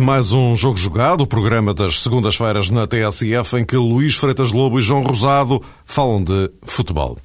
[0.00, 4.78] Mais um Jogo Jogado, o programa das segundas-feiras na TSF, em que Luís Freitas Lobo
[4.78, 7.16] e João Rosado falam de futebol.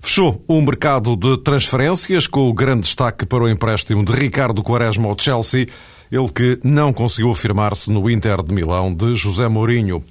[0.00, 5.08] Fechou o mercado de transferências com o grande destaque para o empréstimo de Ricardo Quaresma
[5.08, 5.68] ao Chelsea,
[6.10, 10.02] ele que não conseguiu afirmar-se no Inter de Milão de José Mourinho.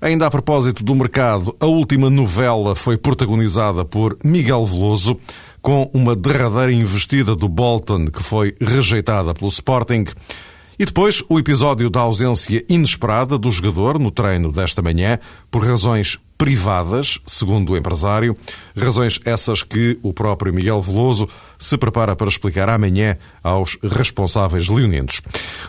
[0.00, 5.14] Ainda a propósito do mercado, a última novela foi protagonizada por Miguel Veloso,
[5.60, 10.06] com uma derradeira investida do Bolton que foi rejeitada pelo Sporting.
[10.80, 15.18] E depois o episódio da ausência inesperada do jogador no treino desta manhã,
[15.50, 18.34] por razões privadas, segundo o empresário,
[18.74, 25.20] razões essas que o próprio Miguel Veloso se prepara para explicar amanhã aos responsáveis leoninos.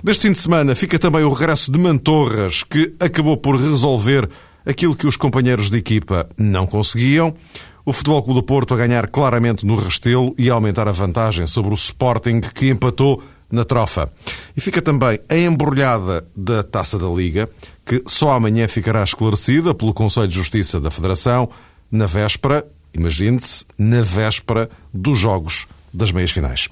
[0.01, 4.29] Deste fim de semana fica também o regresso de Mantorras, que acabou por resolver
[4.65, 7.35] aquilo que os companheiros de equipa não conseguiam.
[7.83, 11.45] O Futebol Clube do Porto a ganhar claramente no Restelo e a aumentar a vantagem
[11.47, 14.11] sobre o Sporting, que empatou na trofa.
[14.55, 17.49] E fica também a embrulhada da Taça da Liga,
[17.85, 21.49] que só amanhã ficará esclarecida pelo Conselho de Justiça da Federação,
[21.91, 26.69] na véspera, imagine-se, na véspera dos jogos das meias finais.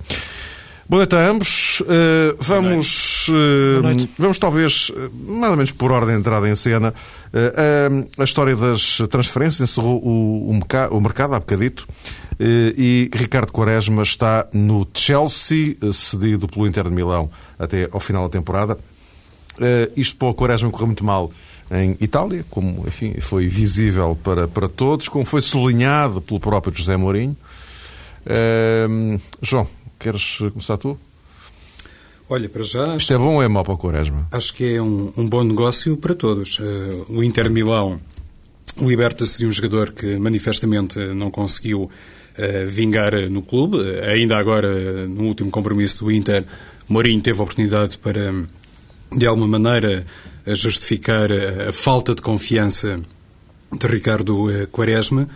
[0.90, 1.82] Boa noite a ambos.
[1.82, 6.92] Uh, vamos, uh, vamos talvez, eh, mais ou menos por ordem de entrada em cena,
[6.92, 11.88] uh, a história das transferências encerrou o, o, o mercado há bocadito
[12.40, 18.30] e Ricardo Quaresma está no Chelsea, cedido pelo Inter de Milão até ao final da
[18.30, 18.78] temporada.
[19.96, 21.32] Isto para o Quaresma correu muito mal
[21.72, 26.96] em Itália, como enfim, foi visível para, para todos, como foi sublinhado pelo próprio José
[26.96, 27.36] Mourinho.
[29.42, 29.68] João,
[30.00, 30.98] Queres começar tu?
[32.30, 32.96] Olha, para já.
[32.96, 34.30] Isto é bom ou é mau para o Quaresma?
[34.32, 36.58] Acho que é um, um bom negócio para todos.
[36.58, 38.00] Uh, o Inter Milão
[38.78, 41.92] liberta-se de um jogador que manifestamente não conseguiu
[42.68, 43.78] vingar no clube.
[44.02, 46.44] Ainda agora, no último compromisso do Inter,
[46.88, 48.34] Mourinho teve a oportunidade para,
[49.16, 50.06] de alguma maneira,
[50.48, 53.00] justificar a falta de confiança
[53.72, 55.28] de Ricardo Quaresma.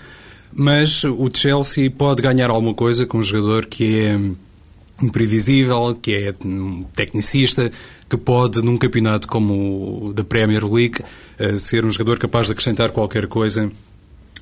[0.55, 4.19] Mas o Chelsea pode ganhar alguma coisa com um jogador que é
[5.01, 6.33] imprevisível, que é
[6.95, 7.71] tecnicista,
[8.09, 10.99] que pode, num campeonato como o da Premier League,
[11.39, 13.71] eh, ser um jogador capaz de acrescentar qualquer coisa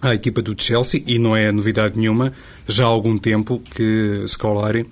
[0.01, 2.33] à equipa do Chelsea, e não é novidade nenhuma,
[2.67, 4.87] já há algum tempo que Scolari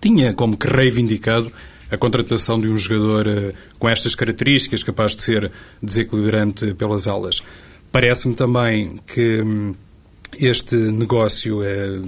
[0.00, 1.50] tinha como que reivindicado
[1.90, 5.50] a contratação de um jogador eh, com estas características, capaz de ser
[5.82, 7.42] desequilibrante pelas alas.
[7.90, 9.74] Parece-me também que hum,
[10.38, 12.00] este negócio eh,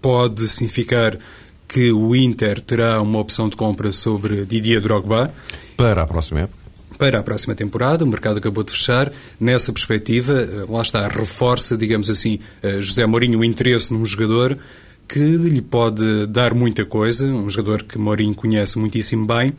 [0.00, 1.18] pode significar
[1.66, 5.32] que o Inter terá uma opção de compra sobre Didier Drogba.
[5.76, 6.57] Para a próxima época?
[6.98, 9.12] Para a próxima temporada, o mercado acabou de fechar.
[9.38, 14.58] Nessa perspectiva, eh, lá está, reforça, digamos assim, eh, José Mourinho o interesse num jogador
[15.06, 19.54] que lhe pode dar muita coisa, um jogador que Mourinho conhece muitíssimo bem,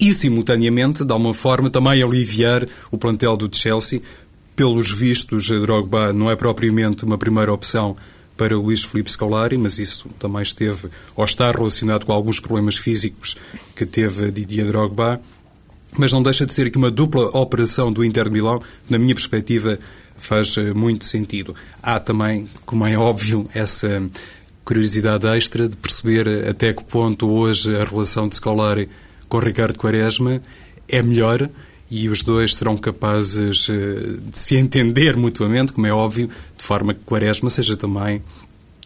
[0.00, 4.00] e simultaneamente, de alguma forma, também aliviar o plantel do Chelsea.
[4.56, 7.94] Pelos vistos, Drogba não é propriamente uma primeira opção
[8.36, 13.36] para Luís Filipe Scolari, mas isso também esteve ou está relacionado com alguns problemas físicos
[13.74, 15.20] que teve Didier Drogba.
[15.96, 18.98] Mas não deixa de ser aqui uma dupla operação do Inter de Milão, que, na
[18.98, 19.78] minha perspectiva,
[20.16, 21.54] faz eh, muito sentido.
[21.82, 24.02] Há também, como é óbvio, essa
[24.64, 28.88] curiosidade extra de perceber até que ponto hoje a relação de Scolari
[29.28, 30.42] com Ricardo Quaresma
[30.88, 31.48] é melhor
[31.88, 36.92] e os dois serão capazes eh, de se entender mutuamente, como é óbvio, de forma
[36.92, 38.22] que Quaresma seja também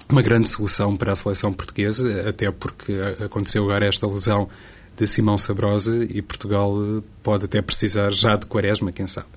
[0.09, 2.93] uma grande solução para a seleção portuguesa, até porque
[3.25, 4.49] aconteceu agora esta lesão
[4.96, 9.28] de Simão Sabrosa e Portugal eh, pode até precisar já de Quaresma, quem sabe.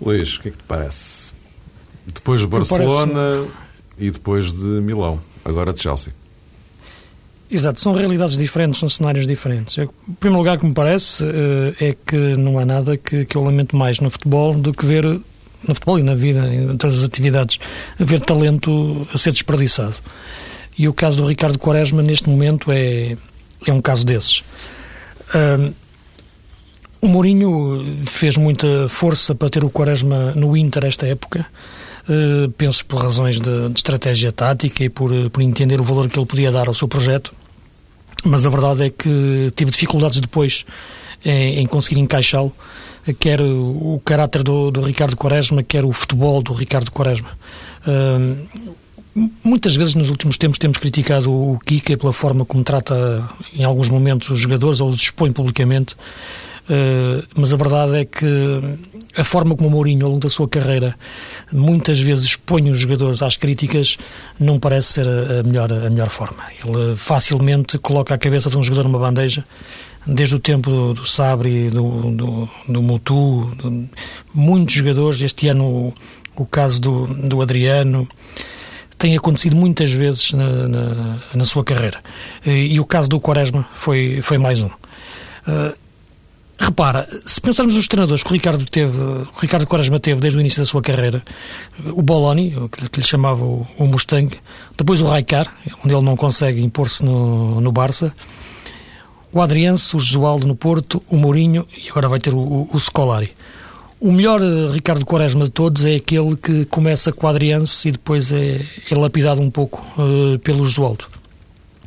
[0.00, 1.32] Luís, o que é que te parece?
[2.06, 3.50] Depois de Barcelona parece...
[3.98, 6.12] e depois de Milão, agora de Chelsea.
[7.50, 9.76] Exato, são realidades diferentes, são cenários diferentes.
[9.76, 9.88] em
[10.20, 13.76] primeiro lugar, que me parece, eh, é que não há nada que, que eu lamento
[13.76, 17.58] mais no futebol do que ver, no futebol e na vida, em todas as atividades,
[17.98, 19.96] ver talento a ser desperdiçado.
[20.78, 23.16] E o caso do Ricardo Quaresma, neste momento, é,
[23.66, 24.42] é um caso desses.
[27.00, 31.46] O Mourinho fez muita força para ter o Quaresma no Inter esta época.
[32.08, 36.18] Uh, penso por razões de, de, estratégia tática e por, por entender o valor que
[36.18, 37.32] ele podia dar ao seu projeto
[38.24, 40.64] mas a verdade é que tive dificuldades depois
[41.24, 42.52] em, em conseguir encaixá-lo,
[43.18, 47.30] quer o caráter do, do, Ricardo Quaresma, quer o futebol do Ricardo Quaresma.
[47.86, 48.74] Uh,
[49.14, 53.88] muitas vezes nos últimos tempos temos criticado o Kika pela forma como trata em alguns
[53.88, 58.26] momentos os jogadores ou os expõe publicamente, uh, mas a verdade é que
[59.16, 60.96] a forma como o Mourinho, ao longo da sua carreira,
[61.52, 63.98] muitas vezes expõe os jogadores às críticas,
[64.38, 66.44] não parece ser a melhor, a melhor forma.
[66.64, 69.44] Ele facilmente coloca a cabeça de um jogador numa bandeja,
[70.06, 73.50] desde o tempo do, Sabri, do, do, do Mutu,
[74.32, 75.94] muitos jogadores, este ano o,
[76.36, 78.08] o caso do, do Adriano,
[79.00, 82.00] tem acontecido muitas vezes na, na, na, sua carreira.
[82.44, 84.66] E, o caso do Quaresma foi, foi mais um.
[84.66, 85.74] Uh,
[86.58, 90.40] repara, se pensarmos nos treinadores que o Ricardo teve, o Ricardo Quaresma teve desde o
[90.40, 91.22] início da sua carreira,
[91.86, 92.54] o Boloni,
[92.92, 94.36] que, lhe chamava o, o, Mustang,
[94.76, 95.50] depois o Raikar,
[95.82, 98.12] onde ele não consegue impor-se no, no Barça,
[99.32, 102.78] o Adriense, o Jesualdo no Porto, o Mourinho e agora vai ter o, o, o
[102.78, 103.32] Scolari.
[104.00, 107.92] O melhor eh, Ricardo Quaresma de todos é aquele que começa com o Adriense e
[107.92, 111.04] depois é, é lapidado um pouco uh, pelo Josualdo.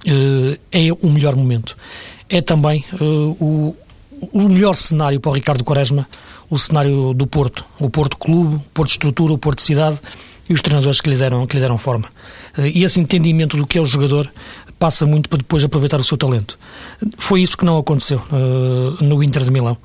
[0.05, 1.75] Uh, é o melhor momento.
[2.29, 3.75] É também uh, o,
[4.31, 6.07] o melhor cenário para o Ricardo Quaresma,
[6.51, 7.65] o cenário do Porto.
[7.79, 9.99] O Porto Clube, o Porto Estrutura, o Porto Cidade
[10.47, 12.09] e os treinadores que lhe deram, que lhe deram forma.
[12.57, 14.29] E esse entendimento do que é o jogador
[14.83, 16.59] passa muito para depois aproveitar o seu talento.
[17.17, 19.77] Foi isso que não aconteceu uh, no Inter de Milão.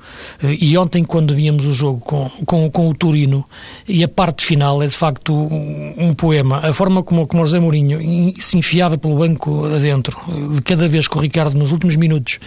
[0.43, 3.45] Uh, e ontem, quando víamos o jogo com, com, com, o Turino,
[3.87, 6.59] e a parte final é de facto um, um poema.
[6.59, 10.17] A forma como, como o José Mourinho se enfiava pelo banco adentro,
[10.53, 12.37] de cada vez que o Ricardo, nos últimos minutos,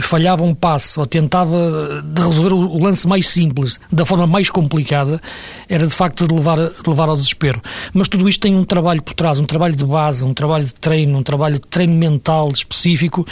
[0.00, 5.20] falhava um passe ou tentava de resolver o lance mais simples da forma mais complicada,
[5.68, 7.60] era de facto de levar, de levar ao desespero.
[7.92, 10.74] Mas tudo isto tem um trabalho por trás, um trabalho de base, um trabalho de
[10.74, 13.26] treino, um trabalho de treino mental específico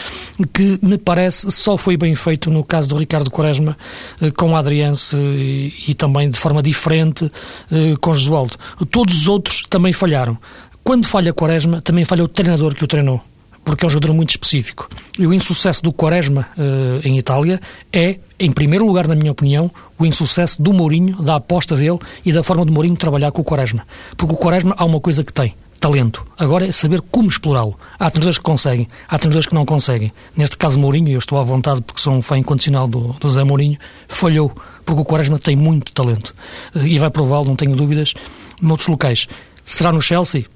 [0.52, 3.76] que me parece só foi bem feito no caso do Ricardo Quaresma
[4.20, 7.30] eh, com o Adriense e, e também de forma diferente
[7.70, 8.56] eh, com Josualdo.
[8.90, 10.38] Todos os outros também falharam.
[10.82, 13.20] Quando falha Quaresma, também falha o treinador que o treinou
[13.66, 14.88] porque é um jogador muito específico.
[15.18, 17.60] E o insucesso do Quaresma uh, em Itália
[17.92, 19.68] é, em primeiro lugar, na minha opinião,
[19.98, 23.44] o insucesso do Mourinho, da aposta dele e da forma de Mourinho trabalhar com o
[23.44, 23.84] Quaresma.
[24.16, 25.52] Porque o Quaresma há uma coisa que tem,
[25.86, 26.26] talento.
[26.36, 27.76] Agora é saber como explorá-lo.
[27.96, 30.12] Há treinadores que conseguem, há treinadores que não conseguem.
[30.36, 33.44] Neste caso, Mourinho, eu estou à vontade porque sou um fã incondicional do, do Zé
[33.44, 33.78] Mourinho,
[34.08, 34.52] falhou,
[34.84, 36.34] porque o Quaresma tem muito talento.
[36.74, 38.14] Eh, e vai prová-lo, não tenho dúvidas,
[38.60, 39.28] noutros locais.
[39.64, 40.46] Será no Chelsea?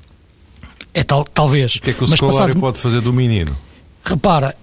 [0.93, 1.77] É tal, talvez.
[1.77, 2.61] O que é que o Scolari passado...
[2.61, 3.57] pode fazer do menino?
[4.05, 4.57] Repara,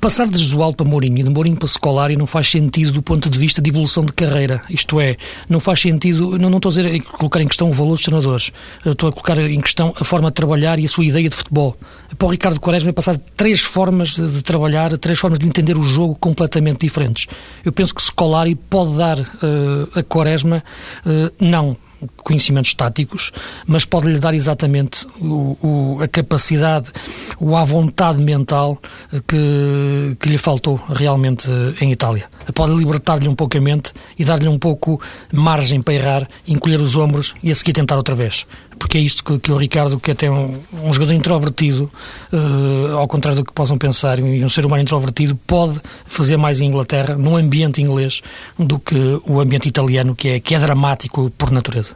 [0.00, 3.28] Passar de Jesualdo para Mourinho e de Mourinho para Scolari não faz sentido do ponto
[3.28, 4.62] de vista de evolução de carreira.
[4.68, 5.16] Isto é,
[5.48, 8.52] não faz sentido, não, não estou a dizer colocar em questão o valor dos treinadores,
[8.84, 11.76] estou a colocar em questão a forma de trabalhar e a sua ideia de futebol.
[12.16, 15.82] Para o Ricardo Quaresma é passar três formas de trabalhar, três formas de entender o
[15.82, 17.26] jogo completamente diferentes.
[17.64, 20.62] Eu penso que Scolari pode dar uh, a Quaresma,
[21.06, 21.76] uh, não
[22.16, 23.32] conhecimentos táticos,
[23.66, 26.90] mas pode-lhe dar exatamente o, o, a capacidade,
[27.38, 28.78] ou a vontade mental
[29.26, 31.48] que, que lhe faltou realmente
[31.80, 32.26] em Itália.
[32.54, 35.00] Pode libertar-lhe um pouco a mente e dar-lhe um pouco
[35.32, 38.46] margem para errar, encolher os ombros e a seguir tentar outra vez.
[38.78, 41.90] Porque é isto que, que o Ricardo, que é até um, um jogador introvertido,
[42.32, 46.60] uh, ao contrário do que possam pensar, e um ser humano introvertido, pode fazer mais
[46.60, 48.22] em Inglaterra, num ambiente inglês,
[48.58, 51.94] do que o ambiente italiano, que é, que é dramático por natureza.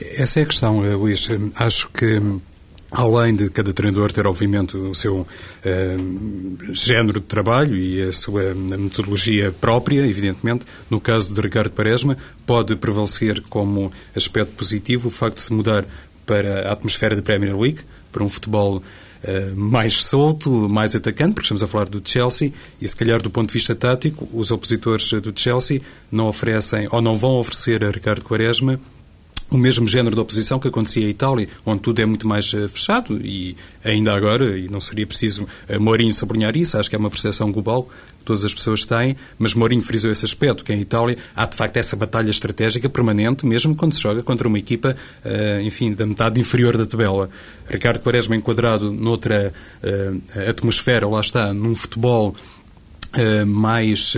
[0.00, 1.28] Essa é a questão, eh, Luís.
[1.56, 2.20] Acho que
[2.90, 5.26] Além de cada treinador ter, obviamente, o seu uh,
[6.72, 12.16] género de trabalho e a sua metodologia própria, evidentemente, no caso de Ricardo Quaresma,
[12.46, 15.84] pode prevalecer como aspecto positivo o facto de se mudar
[16.24, 17.80] para a atmosfera da Premier League,
[18.10, 22.88] para um futebol uh, mais solto, mais atacante, porque estamos a falar do Chelsea, e
[22.88, 27.18] se calhar do ponto de vista tático, os opositores do Chelsea não oferecem ou não
[27.18, 28.80] vão oferecer a Ricardo Quaresma
[29.50, 32.68] o mesmo género de oposição que acontecia em Itália, onde tudo é muito mais uh,
[32.68, 36.98] fechado e ainda agora, e não seria preciso uh, Mourinho sublinhar isso, acho que é
[36.98, 37.88] uma percepção global
[38.24, 41.78] todas as pessoas têm, mas Mourinho frisou esse aspecto, que em Itália há de facto
[41.78, 46.38] essa batalha estratégica permanente, mesmo quando se joga contra uma equipa, uh, enfim, da metade
[46.38, 47.30] inferior da tabela.
[47.66, 49.52] Ricardo Quaresma enquadrado noutra
[50.48, 52.34] atmosfera, lá está, num futebol
[53.46, 54.14] mais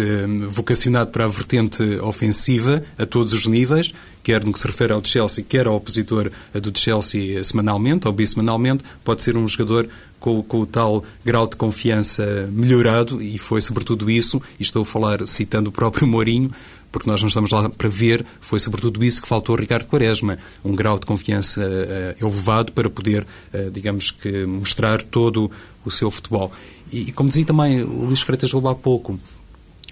[0.49, 5.05] vocacionado para a vertente ofensiva a todos os níveis, quer no que se refere ao
[5.05, 10.61] Chelsea, quer ao opositor do Chelsea semanalmente ou bissemanalmente, pode ser um jogador com, com,
[10.61, 15.71] o tal grau de confiança melhorado, e foi sobretudo isso, e estou a falar citando
[15.71, 16.51] o próprio Mourinho,
[16.93, 20.39] porque nós não estamos lá para ver, foi sobretudo isso que faltou a Ricardo Quaresma,
[20.65, 25.51] um grau de confiança uh, elevado para poder, uh, digamos que, mostrar todo
[25.85, 26.53] o seu futebol.
[26.93, 29.19] E, e como dizia também o Luís Freitas Lobo há pouco,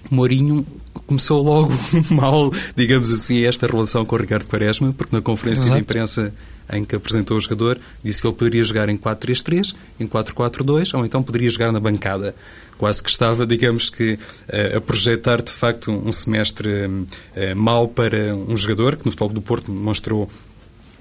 [0.09, 0.65] Mourinho
[1.05, 1.73] começou logo
[2.11, 5.75] mal, digamos assim, esta relação com o Ricardo Quaresma, porque na conferência Exato.
[5.75, 6.33] de imprensa
[6.71, 11.05] em que apresentou o jogador, disse que ele poderia jogar em 4-3-3, em 4-4-2, ou
[11.05, 12.35] então poderia jogar na bancada.
[12.77, 16.69] Quase que estava, digamos que, eh, a projetar de facto um semestre
[17.35, 20.29] eh, mau para um jogador que no futebol do Porto mostrou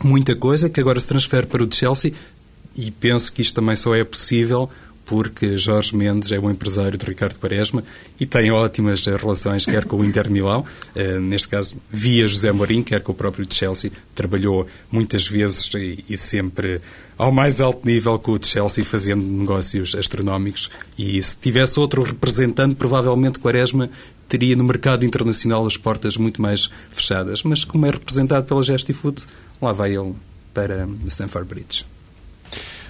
[0.03, 2.15] muita coisa, que agora se transfere para o de Chelsea,
[2.75, 4.71] e penso que isto também só é possível
[5.09, 7.83] porque Jorge Mendes é um empresário de Ricardo Quaresma
[8.21, 12.85] e tem ótimas relações, quer com o Inter Milão, eh, neste caso via José Mourinho,
[12.85, 13.91] quer com o próprio Chelsea.
[14.15, 16.79] Trabalhou muitas vezes e, sempre
[17.17, 20.71] ao mais alto nível com o Chelsea, fazendo negócios astronómicos.
[20.99, 23.89] E se tivesse outro representante, provavelmente Quaresma
[24.29, 27.43] teria no mercado internacional as portas muito mais fechadas.
[27.43, 29.25] Mas como é representado pela Gestifood,
[29.61, 30.15] lá vai ele
[30.53, 31.87] para Sanford Bridge.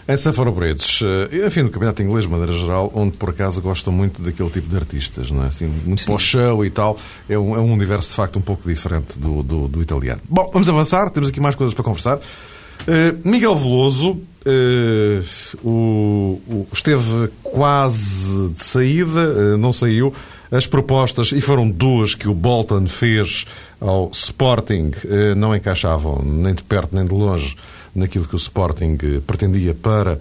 [0.09, 3.93] Em Sanford Bridge, eh, enfim, no campeonato inglês, de maneira geral, onde por acaso gostam
[3.93, 5.49] muito daquele tipo de artistas, não é?
[5.49, 6.97] Assim, muito o show e tal.
[7.29, 10.23] É um, é um universo, de facto, um pouco diferente do, do, do, italiano.
[10.27, 12.17] Bom, vamos avançar, temos aqui mais coisas para conversar.
[12.17, 20.15] Uh, Miguel Veloso uh, o, o, esteve quase de saída, uh, não saiu.
[20.51, 23.45] As propostas, e foram duas que o Bolton fez
[23.79, 24.93] ao Sporting,
[25.37, 27.55] não encaixavam nem de perto nem de longe
[27.99, 30.19] naquilo que o Sporting eh, pretendia para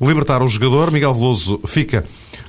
[0.00, 0.90] libertar o jogador.
[0.90, 2.04] Miguel Veloso fica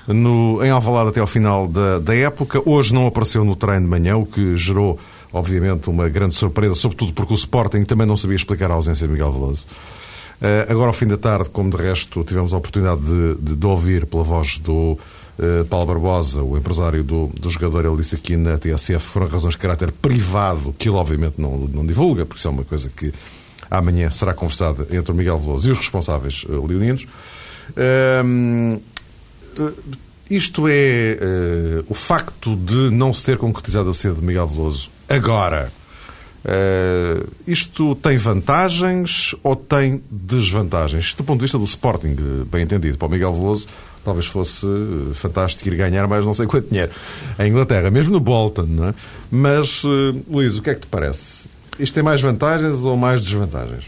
[0.08, 2.62] no, em Alvalade até ao final da, da época.
[2.66, 4.98] Hoje não apareceu no treino de manhã, o que gerou,
[5.32, 9.14] obviamente, uma grande surpresa, sobretudo porque o Sporting também não sabia explicar a ausência de
[9.14, 9.66] Miguel Veloso.
[10.42, 13.68] Uh, agora, ao fim da tarde, como de resto tivemos a oportunidade de, de, de
[13.68, 14.98] ouvir pela voz do
[15.38, 19.56] uh, Paulo Barbosa, o empresário do, do jogador, ele disse aqui na TSF, foram razões
[19.56, 23.14] de caráter privado, que ele obviamente não, não divulga, porque isso é uma coisa que
[23.70, 27.06] amanhã será conversada entre o Miguel Veloso e os responsáveis uh, leoninos.
[27.72, 28.82] Uh,
[30.30, 34.92] isto é uh, o facto de não se ter concretizado a sede de Miguel Veloso
[35.08, 35.72] agora.
[36.46, 41.06] Uh, isto tem vantagens ou tem desvantagens?
[41.06, 42.16] Isto do ponto de vista do Sporting,
[42.50, 42.98] bem entendido.
[42.98, 43.68] Para o Miguel Veloso,
[44.06, 44.66] talvez fosse
[45.16, 46.92] fantástico ir ganhar mais não sei quanto dinheiro
[47.38, 48.94] em Inglaterra, mesmo no Bolton, não é?
[49.30, 51.46] Mas, uh, Luís, o que é que te parece?
[51.80, 53.86] Isto tem mais vantagens ou mais desvantagens?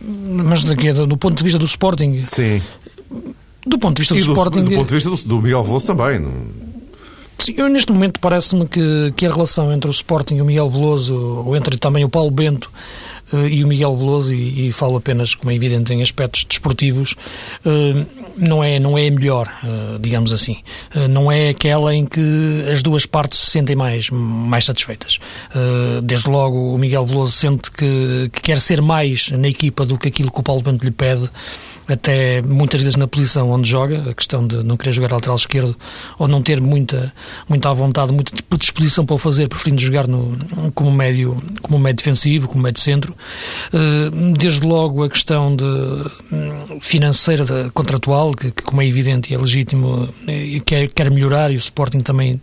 [0.00, 2.24] Mas daqui, do ponto de vista do Sporting?
[2.26, 2.62] Sim.
[3.66, 4.62] Do ponto de vista do, do Sporting...
[4.64, 6.20] Do ponto de vista do, do Miguel Veloso também.
[7.38, 10.70] Sim, eu, neste momento parece-me que, que a relação entre o Sporting e o Miguel
[10.70, 12.70] Veloso, ou entre também o Paulo Bento,
[13.32, 17.14] e o Miguel Veloso, e, e, falo apenas, como é evidente, em aspectos desportivos,
[17.64, 18.06] uh,
[18.36, 20.58] não, é, não é a melhor, uh, digamos assim.
[21.10, 22.20] não é aquela em que
[22.70, 25.18] as duas partes se sentem mais, mais satisfeitas.
[26.02, 30.08] desde logo, o Miguel Veloso sente que, que quer ser mais na equipa do que
[30.08, 31.28] aquilo que o Paulo Bento lhe pede
[31.88, 35.76] até muitas vezes na posição onde joga, a questão de não querer jogar lateral esquerdo
[36.18, 37.12] ou não ter muita,
[37.48, 40.36] muita vontade, muita disposição para o fazer, preferindo jogar no,
[40.74, 43.15] como, médio, como médio defensivo, como médio centro.
[43.72, 49.32] Eh, desde logo a questão de, hum, financeira, de, contratual, que, que, como é evidente
[49.32, 52.40] é legítimo, eh, quer, quer melhorar e o Sporting também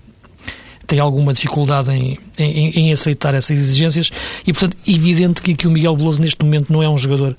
[0.85, 4.11] tem alguma dificuldade em, em, em, aceitar essas exigências.
[4.45, 7.35] E, portanto, evidente que, que o Miguel Veloso neste momento não é um jogador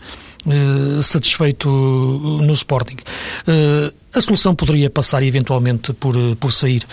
[0.47, 2.97] eh, satisfeito no Sporting.
[3.49, 6.85] Uh, a solução poderia passar eventualmente por, eh, por sair.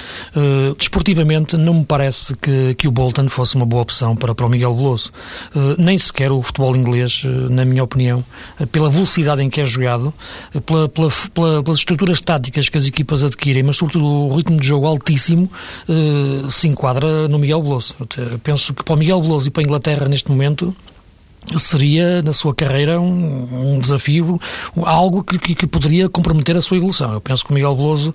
[0.75, 4.49] Desportivamente, não me parece que, que o Bolton fosse uma boa opção para, para o
[4.49, 5.11] Miguel Veloso.
[5.77, 8.25] Nem sequer o futebol inglês, na minha opinião,
[8.71, 10.11] pela velocidade em que é jogado,
[10.65, 14.65] pela, pela, pela, pelas estruturas táticas que as equipas adquirem, mas sobretudo o ritmo de
[14.65, 15.51] jogo altíssimo,
[16.49, 17.93] se enquadra no Miguel Veloso.
[18.41, 20.75] penso que para o Miguel Veloso e para a Inglaterra, neste momento,
[21.57, 24.39] seria, na sua carreira, um, um desafio,
[24.83, 27.11] algo que, que, poderia comprometer a sua evolução.
[27.13, 28.13] Eu penso que o Miguel Veloso,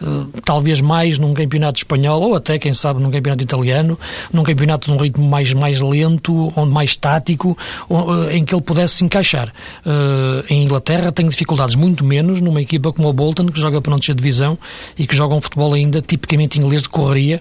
[0.00, 3.98] uh, talvez mais num campeonato espanhol, ou até, quem sabe, num campeonato italiano,
[4.32, 7.58] num campeonato num ritmo mais, mais lento, onde mais tático,
[7.90, 9.52] uh, em que ele pudesse se encaixar.
[9.84, 13.90] Uh, em Inglaterra tem dificuldades muito menos numa equipa como o Bolton, que joga para
[13.90, 14.56] não descer divisão
[14.96, 17.40] e que joga um futebol ainda tipicamente inglês de correria,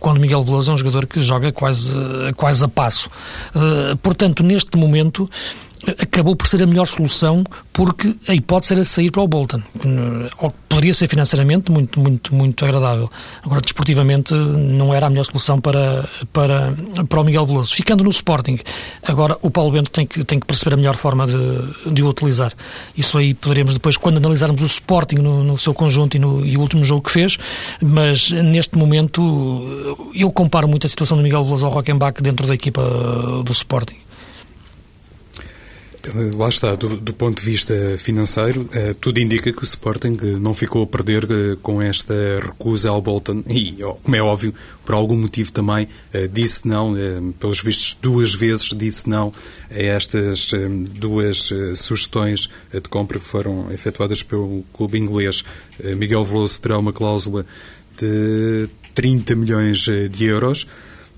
[0.00, 1.92] quando Miguel Veloso é um jogador que joga quase,
[2.36, 3.10] quase a passo.
[4.02, 5.28] portanto, neste momento
[5.98, 9.62] acabou por ser a melhor solução porque a hipótese era sair para o Bolton.
[10.68, 13.08] Poderia ser financeiramente muito, muito, muito agradável.
[13.42, 16.74] Agora, desportivamente, não era a melhor solução para, para,
[17.08, 17.74] para o Miguel Veloso.
[17.74, 18.58] Ficando no Sporting,
[19.02, 22.08] agora o Paulo Bento tem que, tem que perceber a melhor forma de, de o
[22.08, 22.52] utilizar.
[22.96, 26.56] Isso aí poderemos depois, quando analisarmos o Sporting no, no seu conjunto e, no, e
[26.56, 27.38] o último jogo que fez,
[27.80, 32.54] mas neste momento eu comparo muito a situação do Miguel Veloso ao Rockenbach dentro da
[32.54, 32.82] equipa
[33.44, 34.07] do Sporting.
[36.36, 40.26] Lá está, do, do, ponto de vista financeiro, eh, tudo indica que o Sporting eh,
[40.38, 44.94] não ficou a perder eh, com esta recusa ao Bolton e, como é óbvio, por
[44.94, 45.86] algum motivo também
[46.32, 46.94] disse não,
[47.38, 49.30] pelos vistos duas vezes disse não
[49.70, 50.50] a estas
[50.92, 55.44] duas sugestões de compra que foram efetuadas pelo clube inglês.
[55.96, 57.44] Miguel Veloso terá uma cláusula
[57.98, 60.66] de 30 milhões de euros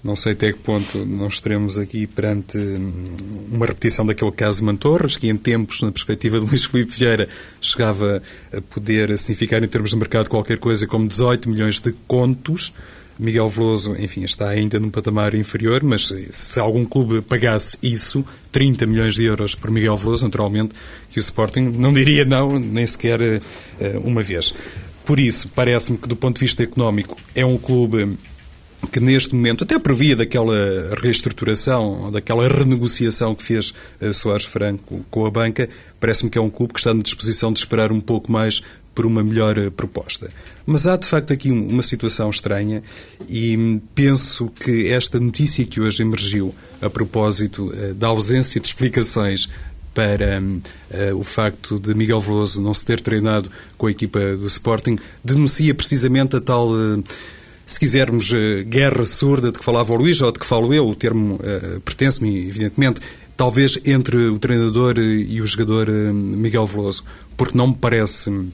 [0.02, 3.04] Não sei até que ponto nós estaremos aqui perante hum,
[3.52, 7.28] uma repetição daquele caso de Mantorras, que em tempos, na perspectiva de Luís Filipe Vieira,
[7.60, 12.72] chegava a poder significar em termos de mercado qualquer coisa como 18 milhões de contos.
[13.18, 18.86] Miguel Veloso, enfim, está ainda num patamar inferior, mas se algum clube pagasse isso, 30
[18.86, 20.74] milhões de euros por Miguel Veloso, naturalmente,
[21.10, 23.40] que o Sporting não diria não, nem sequer uh,
[24.02, 24.54] uma vez.
[25.04, 28.16] Por isso, parece-me que, do ponto de vista económico, é um clube
[28.88, 35.26] que neste momento até previa daquela reestruturação, daquela renegociação que fez uh, Soares Franco com
[35.26, 35.68] a banca,
[35.98, 38.62] parece-me que é um clube que está na disposição de esperar um pouco mais
[38.94, 40.30] por uma melhor uh, proposta.
[40.66, 42.82] Mas há de facto aqui um, uma situação estranha
[43.28, 49.48] e penso que esta notícia que hoje emergiu a propósito uh, da ausência de explicações
[49.94, 54.46] para uh, o facto de Miguel Veloso não se ter treinado com a equipa do
[54.46, 57.02] Sporting denuncia precisamente a tal uh,
[57.70, 60.88] se quisermos, eh, guerra surda de que falava o Luís, ou de que falo eu,
[60.88, 63.00] o termo uh, pertence-me, evidentemente,
[63.36, 67.04] talvez entre o treinador e o jogador uh, Miguel Veloso,
[67.36, 68.48] porque não me parece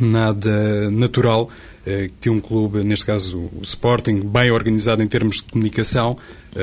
[0.00, 1.48] nada natural
[2.20, 6.16] que um clube, neste caso o Sporting, bem organizado em termos de comunicação,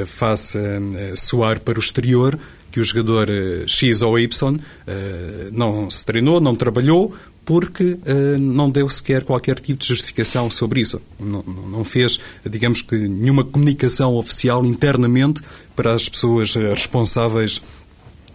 [0.05, 0.59] faça
[1.17, 2.39] soar para o exterior
[2.71, 3.27] que o jogador
[3.65, 4.57] X ou Y
[5.51, 7.13] não se treinou, não trabalhou,
[7.47, 11.01] porque uh, não deu sequer qualquer tipo de justificação sobre isso.
[11.17, 15.41] Não, não, fez, digamos que, nenhuma comunicação oficial internamente
[15.73, 17.61] para as pessoas responsáveis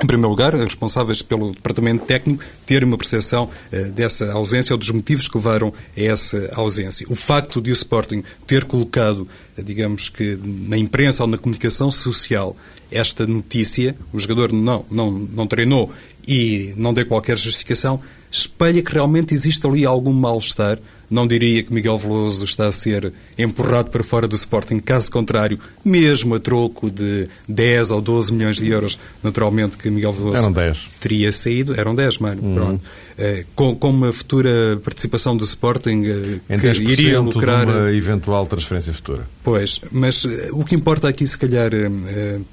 [0.03, 4.91] em primeiro lugar, responsáveis pelo departamento técnico, terem uma percepção uh, dessa ausência ou dos
[4.91, 7.07] motivos que levaram a essa ausência.
[7.11, 9.29] O facto de o Sporting ter colocado,
[9.59, 12.57] uh, digamos que na imprensa ou na comunicação social,
[12.91, 15.93] esta notícia, o jogador não, não, não treinou
[16.27, 18.01] e não deu qualquer justificação,
[18.33, 20.79] espelha que realmente existe ali algum mal-estar.
[21.11, 25.59] Não diria que Miguel Veloso está a ser empurrado para fora do Sporting, caso contrário,
[25.85, 30.51] mesmo a troco de 10 ou 12 milhões de euros, naturalmente que Miguel Veloso eram
[30.51, 30.89] 10.
[30.99, 31.79] teria saído.
[31.79, 32.43] Eram 10, mano.
[32.43, 32.55] Uhum.
[32.55, 32.85] Pronto.
[33.13, 37.67] Uh, com, com, uma futura participação do Sporting uh, que iria lucrar.
[37.67, 39.29] De uma eventual transferência futura.
[39.43, 41.71] Pois, mas uh, o que importa aqui, se calhar,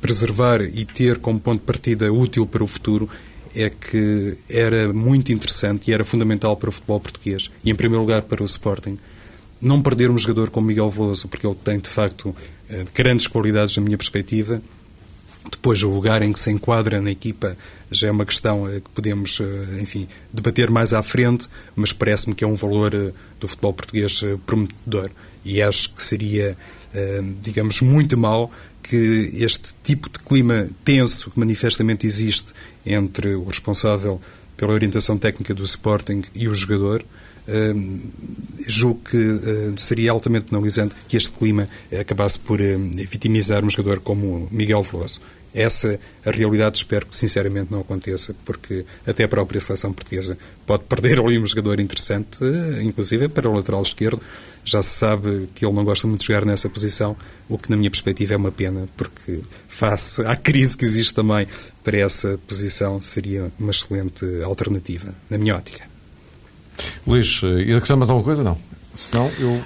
[0.02, 3.10] preservar e ter como ponto de partida útil para o futuro
[3.56, 8.02] é que era muito interessante e era fundamental para o futebol português e, em primeiro
[8.02, 8.98] lugar, para o Sporting.
[9.62, 12.34] Não perder um jogador como Miguel Veloso, porque ele tem, de facto,
[12.70, 14.62] eh, grandes qualidades na minha perspectiva.
[15.52, 17.58] Depois, o lugar em que se enquadra na equipa
[17.92, 22.34] já é uma questão eh, que podemos, eh, enfim, debater mais à frente, mas parece-me
[22.34, 22.92] que é um valor
[23.40, 25.12] do futebol português prometedor.
[25.44, 26.58] E acho que seria,
[27.42, 28.52] digamos, muito mal
[28.90, 32.54] que este tipo de clima tenso que manifestamente existe
[32.90, 34.20] entre o responsável
[34.60, 37.02] pela orientação técnica do Sporting e o jogador,
[37.48, 38.00] uh,
[38.68, 44.02] julgo que uh, seria altamente penalizante que este clima acabasse por uh, vitimizar um jogador
[44.02, 45.22] como Miguel Veloso.
[45.54, 50.84] Essa a realidade espero que sinceramente não aconteça, porque até a própria seleção portuguesa pode
[50.90, 52.40] perder ali um jogador interessante,
[52.84, 54.22] inclusive para o lateral esquerdo.
[54.70, 57.16] Já se sabe que ele não gosta muito de jogar nessa posição,
[57.48, 61.48] o que na minha perspectiva é uma pena, porque face à crise que existe também
[61.84, 65.82] para essa posição seria uma excelente alternativa, na minha ótica.
[67.08, 68.44] Luís, e acrescentas alguma coisa?
[68.44, 68.58] Não.
[68.94, 69.60] Senão eu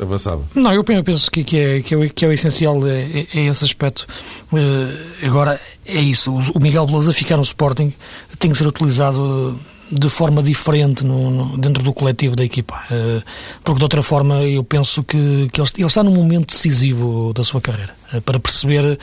[0.00, 0.44] avançava.
[0.54, 3.64] Não, eu penso que, que, é, que, é, que é o essencial, é, é esse
[3.64, 4.04] aspecto.
[4.52, 6.32] Uh, agora, é isso.
[6.32, 7.92] O Miguel Veloso a ficar no Sporting
[8.38, 9.58] tem que ser utilizado
[9.90, 12.82] de forma diferente no, no, dentro do coletivo da equipa.
[12.90, 13.22] Uh,
[13.64, 17.42] porque, de outra forma, eu penso que, que ele, ele, está num momento decisivo da
[17.42, 18.98] sua carreira uh, para perceber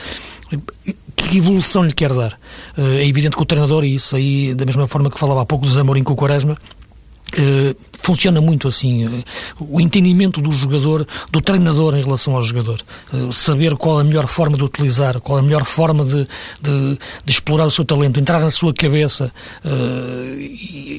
[1.14, 2.38] que evolução lhe quer dar.
[2.76, 5.66] é evidente que o treinador, e isso aí, da mesma forma que falava há pouco
[5.66, 6.56] do Zamorim com o Quaresma,
[8.00, 9.24] funciona muito assim uh,
[9.58, 12.80] o entendimento do jogador, do treinador em relação ao jogador,
[13.12, 16.24] uh, saber qual a melhor forma de utilizar, qual a melhor forma de,
[16.60, 19.32] de, de explorar o seu talento, entrar na sua cabeça,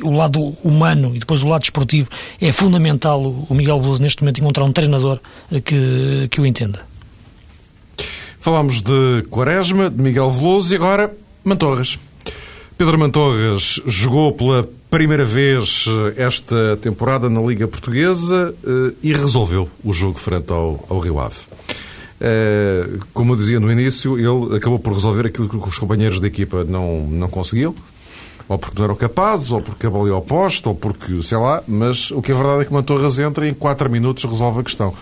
[0.04, 4.40] o lado humano e depois o lado esportivo é fundamental o Miguel Veloso neste momento
[4.40, 5.20] encontrar um treinador
[5.66, 6.86] que, que o entenda.
[8.40, 11.14] Falámos de Quaresma, de Miguel Veloso e agora
[11.44, 11.98] Mantorras.
[12.78, 19.70] Pedro Mantorras jogou pela primeira vez eh, esta temporada na Liga Portuguesa eh, e resolveu
[19.84, 21.36] o jogo frente ao, ao Rio Ave.
[22.20, 26.28] Eh, como eu dizia no início, ele acabou por resolver aquilo que os companheiros da
[26.28, 27.74] equipa não, não conseguiam,
[28.48, 32.10] ou porque não eram capazes, ou porque a bola oposta, ou porque, sei lá, mas
[32.12, 34.94] o que é verdade é que Mantorras entra e em 4 minutos resolve a questão.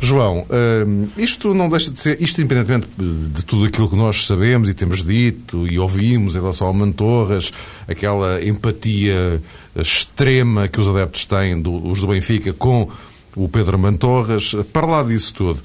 [0.00, 0.46] João,
[0.86, 4.74] hum, isto não deixa de ser, isto independentemente de tudo aquilo que nós sabemos e
[4.74, 7.52] temos dito e ouvimos em relação ao Mantorras,
[7.88, 9.40] aquela empatia
[9.74, 12.88] extrema que os adeptos têm, os do Benfica, com
[13.34, 15.62] o Pedro Mantorras, para lá disso tudo,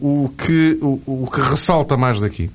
[0.00, 2.50] o, que, o, o que ressalta mais daqui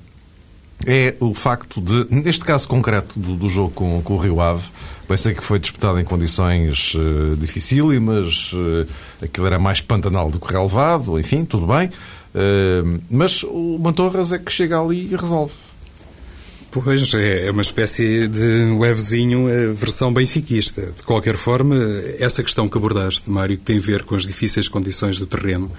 [0.86, 4.64] é o facto de, neste caso concreto do, do jogo com, com, o Rio Ave,
[5.08, 8.88] bem sei que foi disputado em condições uh, dificílimas, uh,
[9.22, 14.40] aquilo era mais pantanal do que relevado, enfim, tudo bem, uh, mas o Mantorras é
[14.40, 15.54] que chega ali e resolve.
[16.72, 20.94] Pois, é, é uma espécie de levezinho versão benfiquista.
[20.96, 21.76] De qualquer forma,
[22.18, 25.70] essa questão que abordaste, Mário, que tem a ver com as difíceis condições do terreno,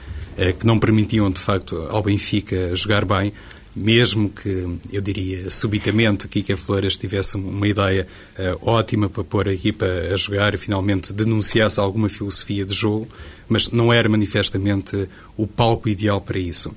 [0.60, 3.32] que não permitiam, de facto, ao Benfica jogar bem,
[3.74, 8.06] mesmo que, eu diria, subitamente, Kika Flores tivesse uma ideia
[8.38, 13.08] uh, ótima para pôr a equipa a jogar e finalmente denunciasse alguma filosofia de jogo,
[13.48, 16.74] mas não era manifestamente o palco ideal para isso.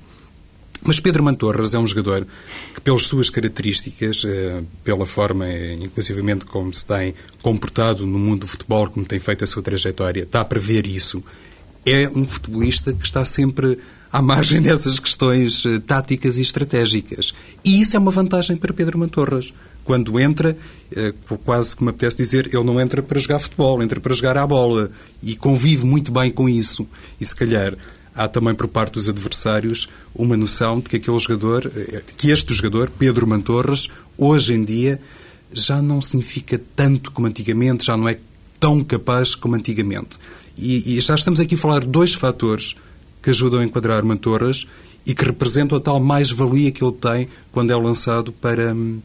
[0.82, 2.26] Mas Pedro Mantorras é um jogador
[2.72, 8.46] que, pelas suas características, uh, pela forma, inclusivamente, como se tem comportado no mundo do
[8.46, 11.22] futebol, como tem feito a sua trajetória, está a prever isso.
[11.86, 13.78] É um futebolista que está sempre
[14.12, 17.32] à margem dessas questões uh, táticas e estratégicas.
[17.64, 19.52] E isso é uma vantagem para Pedro Mantorras.
[19.84, 20.56] Quando entra,
[20.96, 24.36] uh, quase que me apetece dizer, ele não entra para jogar futebol, entra para jogar
[24.36, 24.90] à bola.
[25.22, 26.86] E convive muito bem com isso.
[27.20, 27.76] E se calhar
[28.16, 32.54] há também por parte dos adversários uma noção de que aquele jogador, eh, que este
[32.54, 35.00] jogador, Pedro Mantorras, hoje em dia
[35.52, 38.18] já não significa tanto como antigamente, já não é
[38.58, 40.18] tão capaz como antigamente.
[40.56, 42.74] E, e já estamos aqui a falar de dois fatores
[43.22, 44.66] que ajudam a enquadrar Mantorras
[45.04, 49.00] e que representam a tal mais-valia que ele tem quando é lançado para hum,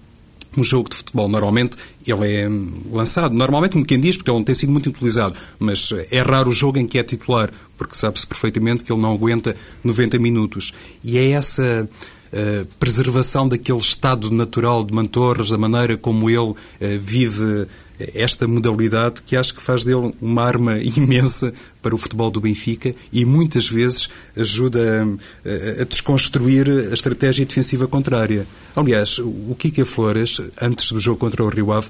[0.57, 1.27] um jogo de futebol.
[1.27, 4.89] Normalmente ele é hum, lançado, normalmente como quem diz, porque ele não tem sido muito
[4.89, 9.01] utilizado, mas é raro o jogo em que é titular, porque sabe-se perfeitamente que ele
[9.01, 10.73] não aguenta 90 minutos.
[11.03, 11.87] E é essa
[12.31, 16.55] uh, preservação daquele estado natural de Mantorras, da maneira como ele uh,
[16.99, 17.67] vive
[18.13, 22.93] esta modalidade que acho que faz dele uma arma imensa para o futebol do Benfica
[23.11, 25.07] e muitas vezes ajuda
[25.45, 28.47] a, a desconstruir a estratégia defensiva contrária.
[28.75, 31.89] Aliás, o Kika Flores, antes do jogo contra o Rio Ave,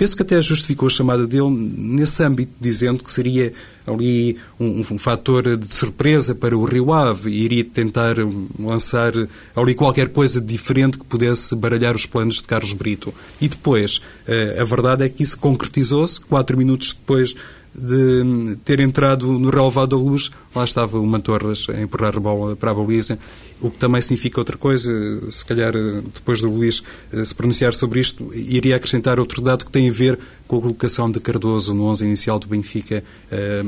[0.00, 3.52] Penso que até justificou a chamada dele nesse âmbito, dizendo que seria
[3.86, 8.16] ali um, um fator de surpresa para o Rio Ave e iria tentar
[8.58, 9.12] lançar
[9.54, 13.12] ali qualquer coisa diferente que pudesse baralhar os planos de Carlos Brito.
[13.38, 17.36] E depois, eh, a verdade é que isso concretizou-se, quatro minutos depois
[17.74, 22.56] de ter entrado no relevado da luz, lá estava o Mantorras a empurrar a bola
[22.56, 23.18] para a baliza,
[23.60, 24.90] o que também significa outra coisa,
[25.30, 25.72] se calhar
[26.14, 29.92] depois do Luís eh, se pronunciar sobre isto, iria acrescentar outro dado que tem a
[29.92, 33.62] ver com a colocação de Cardoso no 11 inicial do Benfica, eh,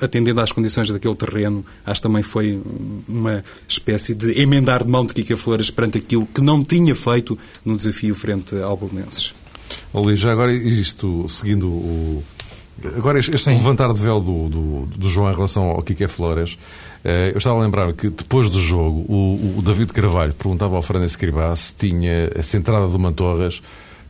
[0.00, 2.60] atendendo às condições daquele terreno, acho que também foi
[3.08, 7.38] uma espécie de emendar de mão de Kika Flores perante aquilo que não tinha feito
[7.64, 9.34] no desafio frente ao Bolonenses.
[9.94, 12.24] Luís, já agora isto, seguindo o
[12.96, 13.50] Agora, este Sim.
[13.52, 16.58] levantar de véu do, do, do, João em relação ao Kike Flores,
[17.02, 20.82] eh, eu estava a lembrar que depois do jogo, o, o David Carvalho perguntava ao
[20.82, 23.62] Fernando Escribá se tinha essa entrada do Mantorras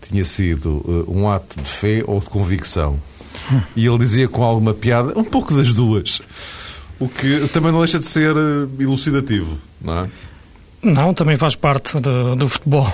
[0.08, 2.98] tinha sido uh, um ato de fé ou de convicção.
[3.74, 6.22] E ele dizia com alguma piada, um pouco das duas.
[6.98, 10.08] O que também não deixa de ser uh, elucidativo, não é?
[10.82, 12.90] Não, também faz parte do, do futebol.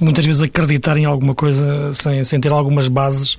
[0.00, 3.34] Muitas vezes acreditar em alguma coisa sem, sem ter algumas bases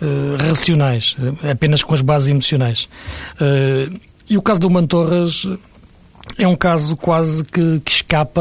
[0.00, 2.88] uh, racionais, eh, apenas com as bases emocionais.
[3.40, 3.98] Uh,
[4.28, 5.48] e o caso do Mantorras
[6.38, 8.40] é um caso quase que, que, escapa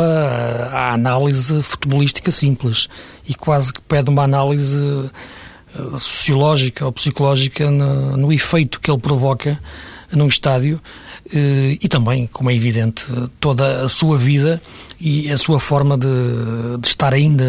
[0.72, 2.88] à análise futebolística simples
[3.28, 5.12] e quase que pede uma análise
[5.98, 9.60] sociológica ou psicológica no, no efeito que ele provoca
[10.16, 10.80] num estádio
[11.32, 13.06] e também, como é evidente,
[13.40, 14.62] toda a sua vida
[15.00, 16.08] e a sua forma de,
[16.80, 17.44] de, estar ainda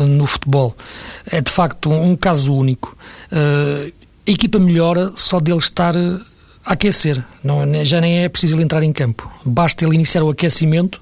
[0.00, 0.76] no futebol.
[1.30, 2.96] É de facto um caso único.
[3.32, 3.92] Uh,
[4.26, 7.22] a equipa melhora só dele estar a aquecer.
[7.44, 9.30] Não, já nem é preciso ele entrar em campo.
[9.44, 11.00] Basta ele iniciar o aquecimento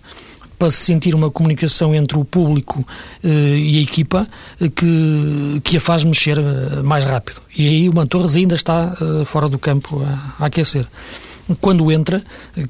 [0.65, 2.81] para se sentir uma comunicação entre o público
[3.23, 4.27] uh, e a equipa
[4.59, 6.41] uh, que, que a faz mexer
[6.83, 7.43] mais rápido.
[7.55, 8.97] E aí o Mantorres ainda está
[9.27, 10.87] fora do campo a, a aquecer
[11.61, 12.25] quando entra,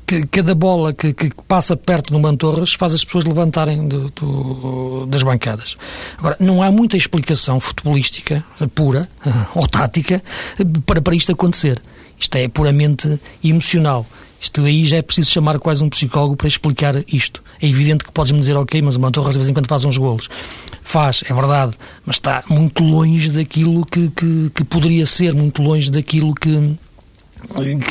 [0.05, 5.07] que, cada bola que, que, passa perto do Mantorras faz as pessoas levantarem do, do,
[5.07, 5.77] das bancadas.
[6.19, 9.09] Agora, não há muita explicação futebolística pura
[9.55, 10.21] ou tática
[10.85, 11.81] para, para isto acontecer.
[12.19, 14.05] Isto é puramente emocional.
[14.45, 17.43] Isto aí já é preciso chamar quase um psicólogo para explicar isto.
[17.63, 19.97] É evidente que podes-me dizer, ok, mas o Mantorras de vez em quando faz uns
[19.97, 20.29] golos.
[20.83, 21.73] Faz, é verdade,
[22.05, 26.77] mas está muito longe daquilo que, que, que poderia ser, muito longe daquilo que,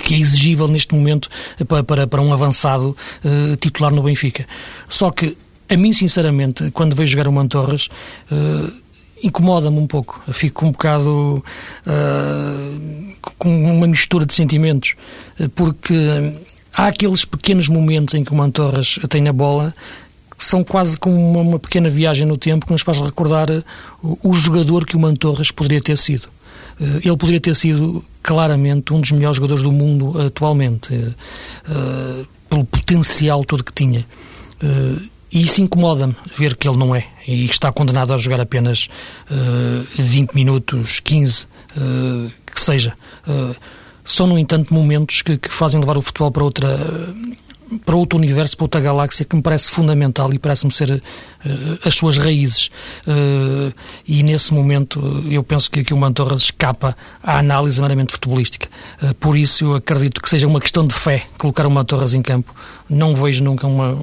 [0.06, 1.28] que é exigível neste momento
[1.68, 4.46] para, para, para um avançado uh, titular no Benfica.
[4.88, 5.36] Só que,
[5.68, 7.90] a mim, sinceramente, quando vejo jogar o Mantorras,
[8.32, 8.83] uh,
[9.24, 10.22] incomoda-me um pouco.
[10.28, 11.44] Eu fico um bocado
[11.88, 14.96] uh, com uma mistura de sentimentos,
[15.56, 15.96] porque
[16.74, 19.74] há aqueles pequenos momentos em que o Mantorras tem a bola
[20.38, 23.50] que são quase como uma, pequena viagem no tempo que nos faz recordar
[24.02, 26.28] o, o jogador que o Mantorras poderia ter sido.
[26.80, 32.66] Uh, ele poderia ter sido claramente um dos melhores jogadores do mundo atualmente, uh, pelo
[32.66, 34.06] potencial todo que tinha.
[35.34, 38.88] E isso incomoda-me ver que ele não é e que está condenado a jogar apenas
[39.32, 42.94] uh, 20 minutos, 15, uh, que seja.
[43.28, 43.56] Uh,
[44.06, 46.68] são, no entanto, momentos que, que, fazem levar o futebol para outra,
[47.80, 51.94] para outro universo, para outra galáxia que me parece fundamental e parece-me ser uh, as
[51.96, 52.70] suas raízes.
[53.08, 53.74] Uh,
[54.08, 58.68] e nesse momento eu penso que, que o Mantorras escapa à análise meramente futebolística.
[59.02, 62.22] Uh, por isso eu acredito que seja uma questão de fé colocar o Mantorras em
[62.22, 62.54] campo.
[62.90, 63.98] Não vejo nunca uma,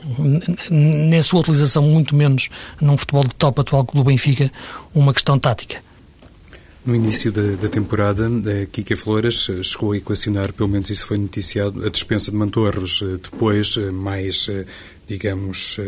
[0.71, 2.49] na sua utilização, muito menos
[2.81, 4.51] num futebol de top atual do Benfica,
[4.95, 5.90] uma questão tática.
[6.85, 11.07] No início da, da temporada, a Kika Flores eh, chegou a equacionar, pelo menos isso
[11.07, 13.03] foi noticiado, a dispensa de Mantorros.
[13.03, 14.49] Eh, depois, eh, mais,
[15.07, 15.79] digamos,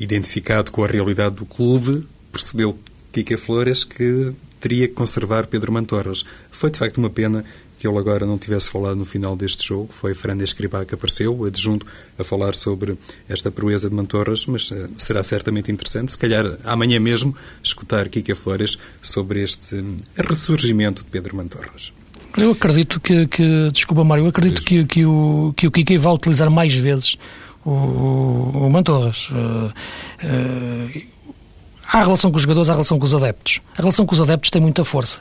[0.00, 2.76] identificado com a realidade do clube, percebeu
[3.12, 6.24] Kika Flores que teria que conservar Pedro Mantorras.
[6.50, 7.44] Foi, de facto, uma pena
[7.78, 9.88] que ele agora não tivesse falado no final deste jogo.
[9.90, 11.86] Foi Fernando Escribá que apareceu, adjunto,
[12.18, 12.96] a falar sobre
[13.28, 18.34] esta proeza de Mantorras, mas uh, será certamente interessante, se calhar amanhã mesmo, escutar Kika
[18.34, 21.92] Flores sobre este uh, ressurgimento de Pedro Mantorras.
[22.36, 26.12] Eu acredito que, que desculpa Mário, eu acredito que, que, o, que o Kika vai
[26.12, 27.16] utilizar mais vezes
[27.64, 29.28] o, o, o Mantorras.
[29.30, 29.72] Uh,
[31.86, 33.60] há a relação com os jogadores, há relação com os adeptos.
[33.74, 35.20] A relação com os adeptos tem muita força.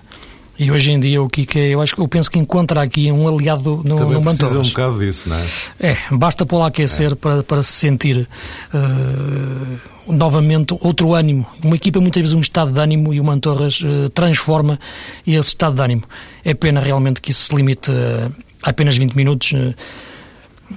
[0.58, 3.28] E hoje em dia o Kika, eu acho que eu penso que encontra aqui um
[3.28, 5.46] aliado no, Também no precisa um bocado disso, não é?
[5.80, 7.15] É, basta pô-la aquecer é.
[7.15, 8.28] para, para se sentir
[8.74, 11.46] uh, novamente outro ânimo.
[11.62, 14.80] Uma equipa muitas vezes um estado de ânimo e o Mantorras uh, transforma
[15.28, 16.04] esse estado de ânimo.
[16.44, 18.32] É pena realmente que isso se limite uh,
[18.63, 19.54] a apenas 20 minutos.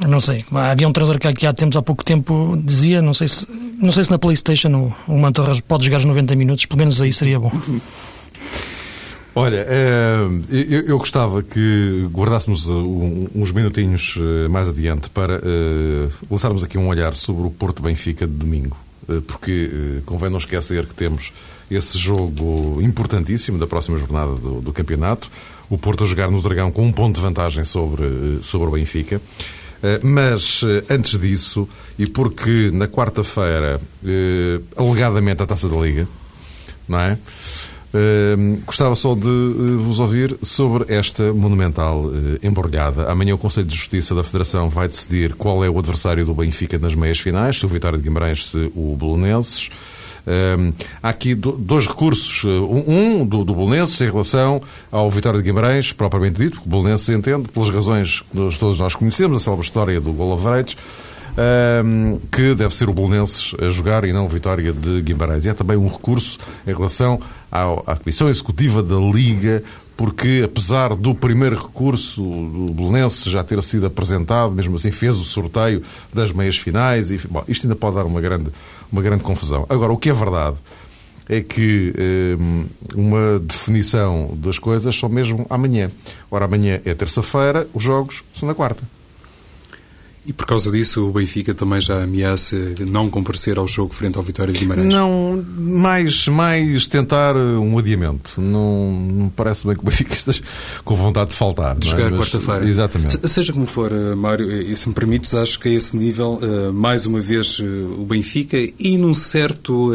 [0.09, 3.29] não sei, havia um treinador que aqui há tempos, há pouco tempo, dizia, não sei
[3.29, 3.47] se,
[3.81, 7.01] não sei se na Playstation o, o Mantorras pode jogar os 90 minutos, pelo menos
[7.01, 7.53] aí seria bom.
[9.35, 10.27] Olha, é,
[10.87, 15.41] eu, gostava que guardássemos uh, uns minutinhos uh, mais adiante para
[16.31, 18.77] lançarmos aqui um olhar sobre o Porto Benfica de domingo,
[19.27, 21.33] porque convém não esquecer que temos
[21.71, 25.31] esse jogo importantíssimo da próxima jornada do, do campeonato,
[25.71, 29.21] o Porto a jogar no Dragão com um ponto de vantagem sobre, sobre o Benfica.
[30.03, 33.81] Mas antes disso, e porque na quarta-feira,
[34.77, 36.09] alegadamente a taça da Liga,
[36.89, 37.19] não é?
[37.89, 43.11] Uh, gostava só de uh, vos ouvir sobre esta monumental uh, embrulhada.
[43.11, 46.79] Amanhã o Conselho de Justiça da Federação vai decidir qual é o adversário do Benfica
[46.79, 49.71] nas meias finais, se o Vitória de Guimarães, se o Bolonenses.
[51.03, 52.45] há aqui do, dois recursos.
[52.45, 54.61] Um do, do Bolonenses em relação
[54.93, 58.79] ao Vitória de Guimarães, propriamente dito, que o Bolonenses entende, pelas razões que nós, todos
[58.79, 60.77] nós conhecemos, a célebre história do Gol Avreites
[61.85, 65.45] um, que deve ser o Bolonenses a jogar e não o Vitória de Guimarães.
[65.45, 67.21] E há também um recurso em relação
[67.51, 69.63] à, à Comissão Executiva da Liga,
[69.97, 75.25] porque apesar do primeiro recurso do Belenense já ter sido apresentado, mesmo assim fez o
[75.25, 78.51] sorteio das meias finais, e bom, isto ainda pode dar uma grande,
[78.91, 79.67] uma grande confusão.
[79.69, 80.57] Agora, o que é verdade
[81.29, 81.93] é que
[82.95, 85.91] uma definição das coisas só mesmo amanhã.
[86.31, 88.83] Ora, amanhã é terça-feira, os jogos são na quarta.
[90.29, 92.55] E por causa disso o Benfica também já ameaça
[92.87, 94.95] não comparecer ao jogo frente ao Vitória de Guimarães?
[94.95, 98.39] Não, mais, mais tentar um adiamento.
[98.39, 100.43] Não, não parece bem que o Benfica esteja
[100.85, 101.75] com vontade de faltar.
[101.77, 102.17] De jogar é?
[102.19, 102.69] quarta-feira.
[102.69, 103.27] Exatamente.
[103.27, 106.73] Seja como for, eh, Mário, e se me permites, acho que a esse nível, eh,
[106.73, 107.65] mais uma vez, eh,
[107.99, 109.91] o Benfica e num certo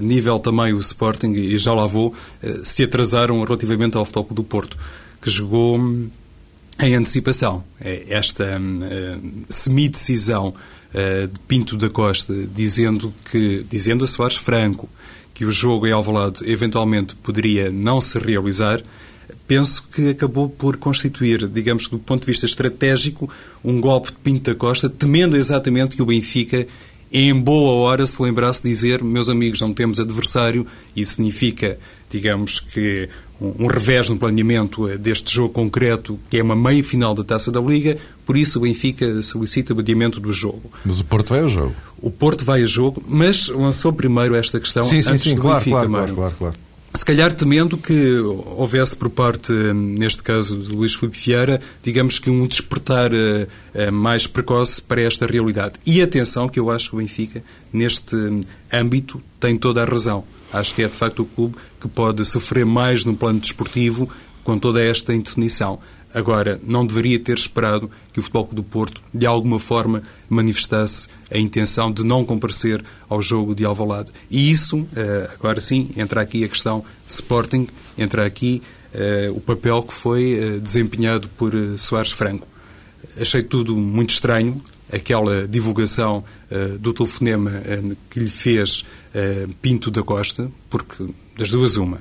[0.00, 2.14] nível também o Sporting, e já lá vou,
[2.62, 4.76] se atrasaram relativamente ao futebol do Porto,
[5.20, 5.80] que jogou
[6.80, 7.64] em antecipação.
[7.80, 14.88] É esta uh, semi-decisão uh, de Pinto da Costa dizendo que, dizendo a Soares Franco
[15.32, 18.82] que o jogo em Alvalade eventualmente poderia não se realizar,
[19.46, 23.28] penso que acabou por constituir, digamos do ponto de vista estratégico,
[23.62, 26.66] um golpe de Pinto da Costa, temendo exatamente que o Benfica
[27.12, 31.78] em boa hora se lembrasse de dizer, meus amigos, não temos adversário, isso significa,
[32.10, 33.08] digamos que
[33.40, 37.60] um revés no planeamento eh, deste jogo concreto, que é uma meia-final da Taça da
[37.60, 40.70] Liga, por isso o Benfica solicita o adiamento do jogo.
[40.84, 41.74] Mas o Porto vai ao jogo.
[42.00, 45.42] O Porto vai ao jogo, mas lançou primeiro esta questão sim, sim, antes sim, do
[45.42, 46.14] claro, Benfica, claro, Mário.
[46.14, 46.54] Claro, claro,
[46.94, 48.18] Se calhar temendo que
[48.56, 54.26] houvesse por parte, neste caso, de Luís Filipe Vieira, digamos que um despertar uh, mais
[54.26, 55.74] precoce para esta realidade.
[55.84, 58.16] E atenção que eu acho que o Benfica, neste
[58.72, 60.24] âmbito, tem toda a razão
[60.58, 64.08] Acho que é de facto o clube que pode sofrer mais no plano desportivo
[64.42, 65.78] com toda esta indefinição.
[66.14, 71.36] Agora, não deveria ter esperado que o Futebol do Porto, de alguma forma, manifestasse a
[71.36, 74.12] intenção de não comparecer ao jogo de Alvalade.
[74.30, 77.66] E isso, eh, agora sim, entra aqui a questão Sporting,
[77.98, 78.62] entra aqui
[78.94, 82.46] eh, o papel que foi eh, desempenhado por Soares Franco.
[83.20, 89.90] Achei tudo muito estranho, aquela divulgação uh, do telefonema uh, que lhe fez uh, Pinto
[89.90, 92.00] da Costa, porque das duas uma,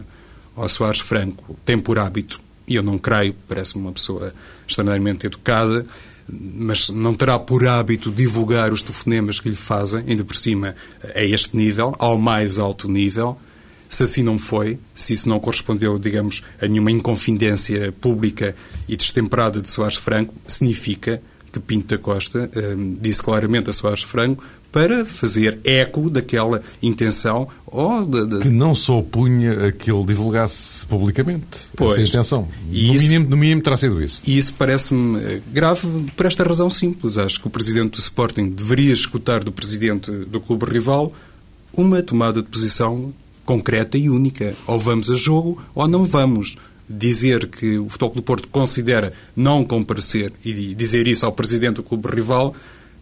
[0.56, 4.34] o Soares Franco tem por hábito, e eu não creio, parece-me uma pessoa
[4.67, 5.86] extremamente educada,
[6.28, 10.76] mas não terá por hábito divulgar os telefonemas que lhe fazem, ainda por cima
[11.13, 13.38] a este nível, ao mais alto nível.
[13.88, 18.56] Se assim não foi, se isso não correspondeu, digamos, a nenhuma inconfidência pública
[18.88, 21.21] e destemperada de Soares Franco, significa
[21.56, 27.48] que Pinto da Costa um, disse claramente a Soares Franco para fazer eco daquela intenção
[27.65, 28.39] ou de, de...
[28.39, 32.50] que não se opunha a que ele divulgasse publicamente pois, essa intenção.
[32.70, 34.22] E no, isso, mínimo, no mínimo terá sido isso.
[34.28, 37.18] E isso parece-me eh, grave por esta razão simples.
[37.18, 41.13] Acho que o presidente do Sporting deveria escutar do presidente do clube rival
[41.74, 43.13] uma tomada de posição
[43.46, 44.54] concreta e única.
[44.68, 46.58] Ou vamos a jogo ou não vamos
[46.89, 51.84] dizer que o Futebol do Porto considera não comparecer e dizer isso ao presidente do
[51.84, 52.54] clube rival,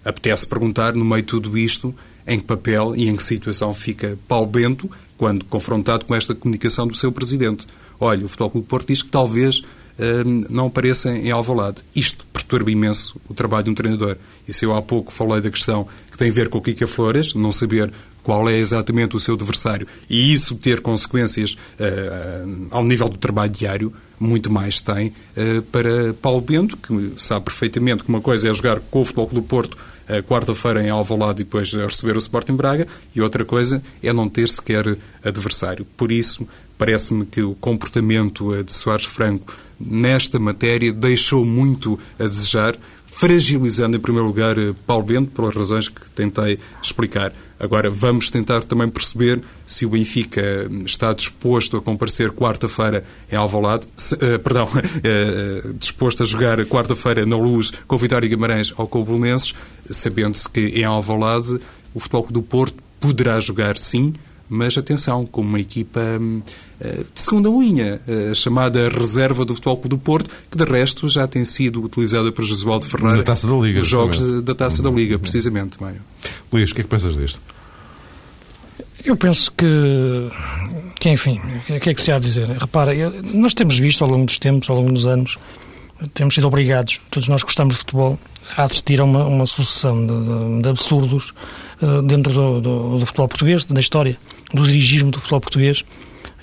[0.04, 1.94] apetece perguntar, no meio de tudo isto,
[2.26, 6.88] em que papel e em que situação fica Paulo Bento quando confrontado com esta comunicação
[6.88, 7.68] do seu presidente.
[8.00, 9.62] Olha, o Futebol Clube do Porto diz que talvez
[10.00, 11.84] hum, não apareça em Alvalade.
[11.96, 14.18] Isto perturba imenso o trabalho de um treinador.
[14.48, 16.86] E se eu há pouco falei da questão que tem a ver com o Kika
[16.86, 17.92] Flores, não saber
[18.24, 23.52] qual é exatamente o seu adversário, e isso ter consequências uh, ao nível do trabalho
[23.52, 28.54] diário, muito mais tem uh, para Paulo Bento, que sabe perfeitamente que uma coisa é
[28.54, 29.78] jogar com o Futebol do Porto
[30.08, 34.30] uh, quarta-feira em Alvalade e depois receber o Sporting Braga, e outra coisa é não
[34.30, 35.86] ter sequer adversário.
[35.98, 36.48] Por isso,
[36.84, 44.00] parece-me que o comportamento de Soares Franco nesta matéria deixou muito a desejar, fragilizando, em
[44.02, 47.34] primeiro lugar, Paulo Bento, pelas razões que tentei explicar.
[47.58, 53.88] Agora, vamos tentar também perceber se o Benfica está disposto a comparecer quarta-feira em Alvalade,
[53.96, 59.00] se, uh, perdão, uh, disposto a jogar quarta-feira na Luz com Vitória Guimarães ou com
[59.00, 59.54] o Bolonenses,
[59.90, 61.58] sabendo-se que em Alvalade
[61.94, 64.12] o Futebol do Porto poderá jogar sim,
[64.50, 66.42] mas atenção, com uma equipa hum,
[66.80, 68.02] eh, de segunda linha,
[68.32, 72.32] a chamada reserva do Futebol Clube do Porto, que de resto já tem sido utilizada
[72.32, 76.02] por Josualdo Ferreira da Taça da Liga, nos jogos da Taça da Liga, precisamente, Mário.
[76.52, 77.40] Luís, o que é que pensas disto?
[79.04, 79.66] Eu penso que,
[81.00, 82.48] que enfim, o que é que se há a dizer?
[82.48, 82.94] Repara,
[83.34, 85.38] nós temos visto ao longo dos tempos, ao longo dos anos,
[86.14, 88.20] temos sido obrigados, todos nós gostamos de futebol,
[88.56, 91.34] a assistir a uma, uma sucessão de, de, absurdos
[91.82, 94.18] uh, dentro do, do, do, futebol português, da história,
[94.54, 95.84] do dirigismo do futebol português,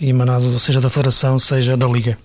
[0.01, 2.19] emanado seja da Federação, seja da Liga.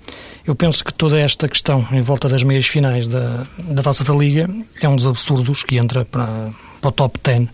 [0.46, 4.14] Eu penso que toda esta questão em volta das meias finais da, da Taça da
[4.14, 7.50] Liga é um dos absurdos que entra para, para o top 10 uh,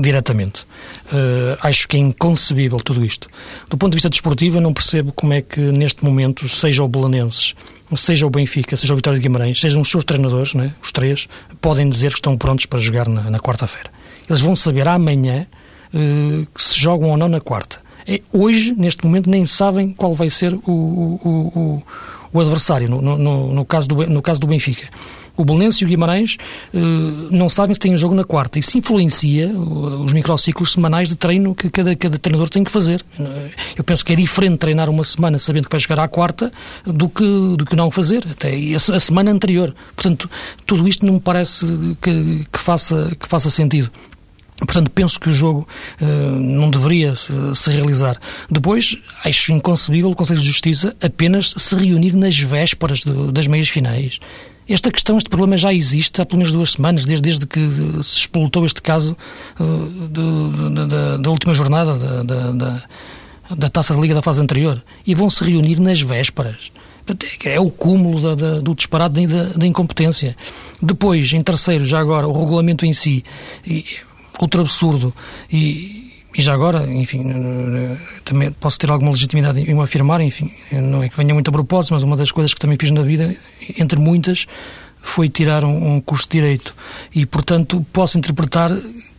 [0.00, 0.62] diretamente.
[1.06, 3.28] Uh, acho que é inconcebível tudo isto.
[3.68, 6.88] Do ponto de vista desportivo, eu não percebo como é que neste momento, seja o
[6.88, 7.54] Belenenses,
[7.96, 11.28] seja o Benfica, seja o Vitória de Guimarães, sejam os seus treinadores, né, os três,
[11.60, 13.90] podem dizer que estão prontos para jogar na, na quarta-feira.
[14.28, 15.46] Eles vão saber amanhã
[15.94, 17.80] uh, se jogam ou não na quarta.
[18.06, 21.82] É, hoje, neste momento, nem sabem qual vai ser o, o, o,
[22.32, 24.88] o adversário, no, no, no, caso do, no caso do Benfica.
[25.38, 26.36] O Belenense e o Guimarães
[26.74, 26.78] uh,
[27.30, 28.58] não sabem se têm jogo na quarta.
[28.58, 33.04] Isso influencia os microciclos semanais de treino que cada, cada treinador tem que fazer.
[33.76, 36.52] Eu penso que é diferente treinar uma semana sabendo que vai jogar à quarta
[36.84, 37.24] do que,
[37.56, 39.72] do que não fazer, até a, semana anterior.
[39.94, 40.28] Portanto,
[40.66, 41.66] tudo isto não me parece
[42.02, 43.92] que, que, faça, que faça sentido.
[44.58, 45.68] Portanto, penso que o jogo
[46.00, 48.18] uh, não deveria se, realizar.
[48.50, 53.68] Depois, acho inconcebível o Conselho de Justiça apenas se reunir nas vésperas do, das meias
[53.68, 54.18] finais.
[54.68, 57.70] Esta questão, este problema já existe há pelo menos duas semanas, desde, desde que
[58.02, 59.16] se explotou este caso
[59.58, 62.82] uh, da, última jornada da, da,
[63.56, 64.82] da, Taça da Liga da fase anterior.
[65.06, 66.70] E vão se reunir nas vésperas.
[67.42, 70.36] É o cúmulo da, do disparate da, incompetência.
[70.82, 73.24] Depois, em terceiro, já agora, o regulamento em si,
[73.66, 73.86] e,
[74.38, 75.14] outro absurdo.
[75.50, 77.24] E, e já agora, enfim,
[78.24, 81.94] também posso ter alguma legitimidade em afirmar, enfim, não é que venha muito a propósito,
[81.94, 83.34] mas uma das coisas que também fiz na vida,
[83.76, 84.46] entre muitas,
[85.02, 86.74] foi tirar um, um curso de Direito.
[87.14, 88.70] E, portanto, posso interpretar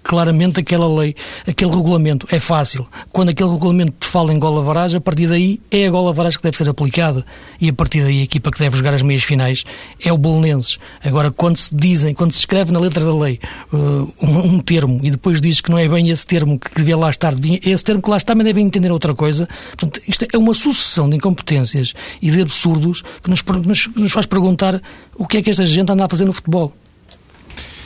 [0.09, 2.25] claramente aquela lei, aquele regulamento.
[2.31, 2.87] É fácil.
[3.11, 6.39] Quando aquele regulamento te fala em gola varagem, a partir daí é a gola varagem
[6.39, 7.23] que deve ser aplicada.
[7.61, 9.63] E a partir daí a equipa que deve jogar as meias finais
[10.03, 10.79] é o Belenenses.
[11.03, 13.39] Agora, quando se dizem, quando se escreve na letra da lei
[13.71, 16.97] uh, um, um, termo e depois diz que não é bem esse termo que devia
[16.97, 19.47] lá estar, esse termo que lá está, mas devem entender outra coisa.
[19.67, 24.25] Portanto, isto é uma sucessão de incompetências e de absurdos que nos, nos, nos faz
[24.25, 24.81] perguntar
[25.15, 26.73] o que é que esta gente anda a fazer no futebol.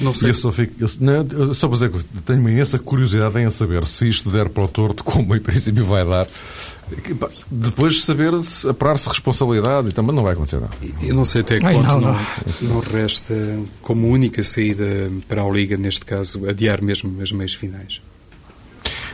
[0.02, 0.32] Não sei.
[0.32, 1.14] Eu só, fico, eu, não,
[1.48, 4.64] eu só para dizer que tenho uma imensa curiosidade em saber se isto der para
[4.64, 6.28] o torto, como em princípio vai dar.
[7.50, 8.34] Depois saber
[8.70, 10.74] apurar-se responsabilidade e também não vai acontecer nada.
[11.02, 12.20] Eu não sei até que ponto não, não.
[12.62, 13.34] não, resta
[13.82, 18.02] como única saída para a Liga, neste caso, adiar mesmo as meias finais.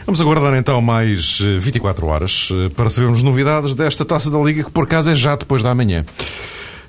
[0.06, 4.64] Vamos aguardar então mais 24 eh, horas eh, para sabermos novidades desta taça da Liga,
[4.64, 6.04] que por acaso é já depois da manhã.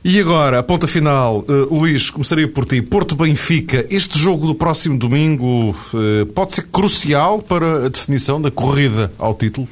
[0.03, 2.81] E agora, a ponta final, uh, Luís, começaria por ti.
[2.81, 8.51] Porto Benfica, este jogo do próximo domingo uh, pode ser crucial para a definição da
[8.51, 9.69] corrida ao título?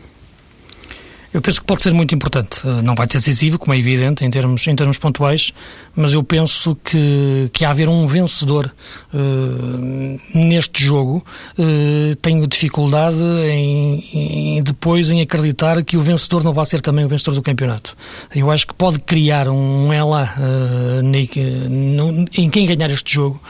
[1.32, 2.66] Eu penso que pode ser muito importante.
[2.66, 5.52] Eh, não vai ser decisivo, como é evidente, em termos, em termos pontuais,
[5.98, 8.72] mas eu penso que, que haver um vencedor
[9.12, 11.26] uh, neste jogo.
[11.58, 17.04] Uh, tenho dificuldade em, em, depois em acreditar que o vencedor não vai ser também
[17.04, 17.96] o vencedor do campeonato.
[18.32, 23.40] Eu acho que pode criar um ela uh, em quem ganhar este jogo,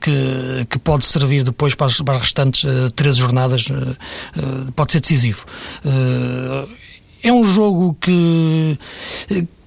[0.00, 3.66] que, que pode servir depois para as, para as restantes três jornadas,
[4.76, 5.44] pode ser decisivo
[7.22, 8.78] é um jogo que,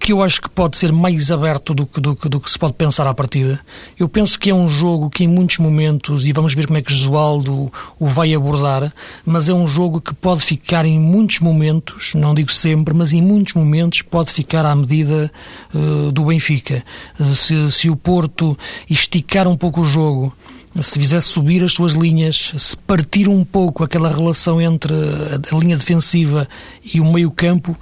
[0.04, 2.74] que eu acho que pode ser mais aberto do que, do, do que se pode
[2.74, 3.62] pensar à partida.
[3.98, 6.82] Eu penso que é um jogo que em muitos momentos, e vamos ver como é
[6.82, 8.94] que Josualdo o vai abordar,
[9.26, 13.22] mas é um jogo que pode ficar em muitos momentos, não digo sempre, mas em
[13.22, 15.32] muitos momentos pode ficar à medida
[15.74, 16.84] uh, do Benfica.
[17.18, 18.58] Uh, se, se o Porto
[18.90, 20.34] esticar um pouco o jogo
[20.82, 25.78] se fizesse subir as suas linhas, se partir um pouco aquela relação entre a linha
[25.78, 26.48] defensiva
[26.84, 27.78] e o meio-campo,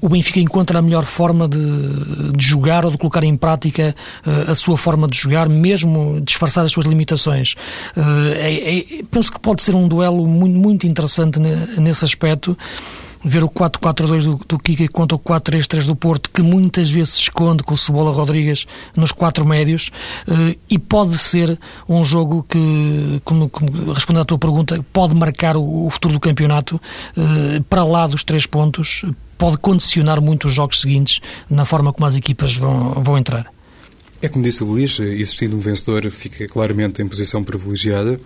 [0.00, 3.94] o Benfica encontra a melhor forma de, de, jogar ou de colocar em prática
[4.26, 7.54] uh, a sua forma de jogar, mesmo disfarçar as suas limitações.
[7.94, 12.56] Uh, é, é, penso que pode ser um duelo muito, muito interessante nesse aspecto
[13.24, 17.20] ver o 4-4-2 do, do Kika contra o 4-3-3 do Porto, que muitas vezes se
[17.22, 18.66] esconde com o Cebola Rodrigues
[18.96, 19.90] nos quatro médios,
[20.28, 21.58] eh, e pode ser
[21.88, 26.20] um jogo que, como, como respondendo à tua pergunta, pode marcar o, o futuro do
[26.20, 26.80] campeonato
[27.16, 29.04] eh, para lá dos três pontos,
[29.36, 33.46] pode condicionar muito os jogos seguintes na forma como as equipas vão, vão entrar.
[34.22, 38.20] É como disse o Luís, existindo um vencedor, fica claramente em posição privilegiada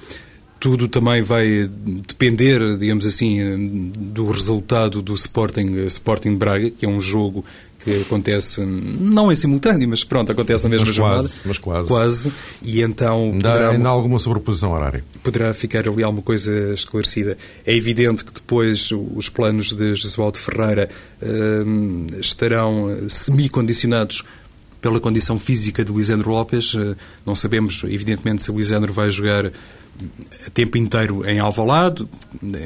[0.64, 1.68] tudo também vai
[2.08, 7.44] depender, digamos assim, do resultado do Sporting, Sporting Braga, que é um jogo
[7.80, 11.28] que acontece não em simultâneo, mas pronto, acontece na mesma mas jornada.
[11.28, 11.88] Quase, mas quase.
[11.88, 12.32] Quase.
[12.62, 13.36] E então.
[13.38, 15.04] Dá ainda alguma sobreposição horária.
[15.22, 17.36] Poderá ficar ali alguma coisa esclarecida.
[17.66, 20.88] É evidente que depois os planos de Jesualdo Ferreira
[21.20, 24.24] uh, estarão semi-condicionados
[24.84, 26.74] pela condição física de Lisandro Lopes.
[26.74, 32.06] Uh, não sabemos, evidentemente, se o Lisandro vai jogar a tempo inteiro em Alvalade,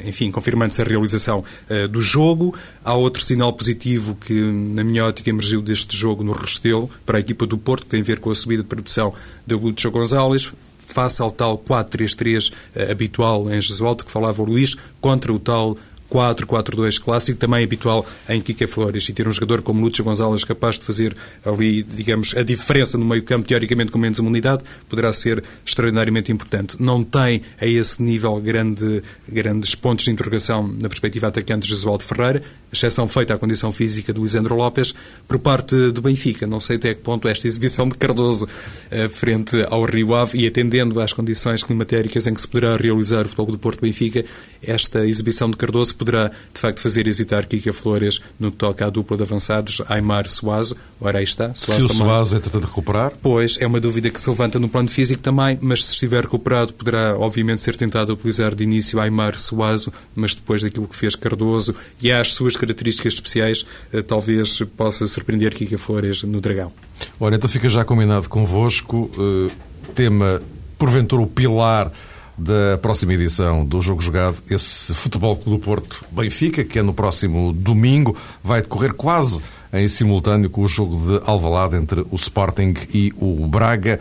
[0.03, 1.39] enfim, confirmando-se a realização
[1.69, 2.53] uh, do jogo.
[2.83, 7.21] Há outro sinal positivo que, na minha ótica, emergiu deste jogo no Restelo, para a
[7.21, 9.13] equipa do Porto, que tem a ver com a subida de produção
[9.47, 14.45] de Lúcio Gonzalez, face ao tal 4-3-3 uh, eh, habitual em Jesualdo, que falava o
[14.45, 15.77] Luís, contra o tal
[16.11, 20.79] 4-4-2 clássico, também habitual em Kike Flores, e ter um jogador como Lúcio Gonzalez capaz
[20.79, 25.43] de fazer ali, digamos, a diferença no meio campo, teoricamente com menos imunidade, poderá ser
[25.65, 26.81] extraordinariamente importante.
[26.81, 32.03] Não tem a esse nível grande, grandes pontos de interrogação na perspectiva atacante de Jesualdo
[32.03, 32.41] Ferreira,
[32.71, 34.93] exceção feita à condição física de Lisandro Lopes,
[35.27, 36.45] por parte do Benfica.
[36.45, 38.47] Não sei até que ponto esta exibição de Cardoso
[38.91, 43.25] eh, frente ao Rio Ave e atendendo às condições climatéricas em que se poderá realizar
[43.25, 44.23] o futebol do Porto Benfica,
[44.61, 48.89] esta exibição de Cardoso poderá, de facto, fazer hesitar Kika Flores no que toca à
[48.89, 50.75] dupla de avançados, Aymar Suazo.
[50.99, 51.53] Ora, aí está.
[51.53, 53.13] Suazo se o Suazo é tentando recuperar?
[53.21, 56.73] Pois, é uma dúvida que se levanta no plano físico também, mas se estiver recuperado,
[56.73, 61.73] poderá, obviamente, ser tentado utilizar de início Aymar Suazo, mas depois daquilo que fez Cardoso
[62.01, 66.71] e às suas características especiais, eh, talvez possa surpreender Kika Flores no Dragão.
[67.19, 69.51] Ora, então fica já combinado convosco, uh,
[69.95, 70.41] tema,
[70.77, 71.91] porventura, o pilar
[72.37, 76.93] da próxima edição do Jogo Jogado, esse Futebol Clube do Porto Benfica, que é no
[76.93, 79.41] próximo domingo, vai decorrer quase
[79.73, 83.99] em simultâneo com o jogo de Alvalade entre o Sporting e o Braga.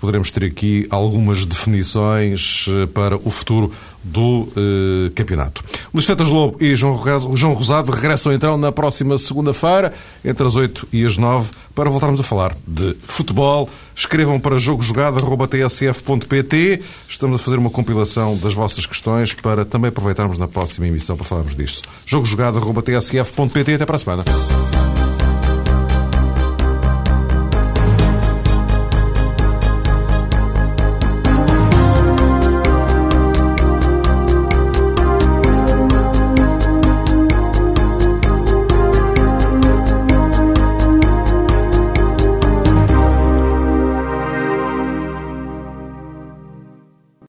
[0.00, 3.72] Poderemos ter aqui algumas definições eh, para o futuro
[4.02, 5.62] do eh, campeonato.
[5.92, 9.92] Luís Fetas Lobo e João Rosado regressam então na próxima segunda-feira,
[10.24, 13.68] entre as 8 e as 9, para voltarmos a falar de futebol.
[13.94, 16.80] Escrevam para jogojogado.tsf.pt.
[17.06, 21.26] Estamos a fazer uma compilação das vossas questões para também aproveitarmos na próxima emissão para
[21.26, 21.86] falarmos disto.
[22.06, 23.74] jogojogado.tsf.pt.
[23.74, 24.24] Até para a semana.